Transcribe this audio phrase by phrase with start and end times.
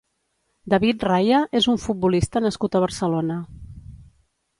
[0.73, 3.37] David Raya és un futbolista nascut a Barcelona.